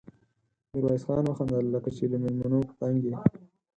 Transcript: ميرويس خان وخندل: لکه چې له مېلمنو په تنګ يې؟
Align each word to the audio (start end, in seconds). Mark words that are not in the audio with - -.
ميرويس 0.71 1.03
خان 1.07 1.25
وخندل: 1.27 1.65
لکه 1.75 1.89
چې 1.97 2.03
له 2.11 2.17
مېلمنو 2.23 2.59
په 2.67 2.73
تنګ 2.79 2.99
يې؟ 3.09 3.15